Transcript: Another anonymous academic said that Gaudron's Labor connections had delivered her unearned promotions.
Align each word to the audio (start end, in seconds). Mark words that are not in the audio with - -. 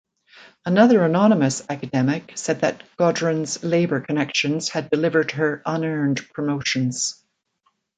Another 0.65 1.05
anonymous 1.05 1.61
academic 1.69 2.31
said 2.33 2.61
that 2.61 2.81
Gaudron's 2.97 3.63
Labor 3.63 4.01
connections 4.01 4.67
had 4.69 4.89
delivered 4.89 5.29
her 5.33 5.61
unearned 5.63 6.27
promotions. 6.33 7.23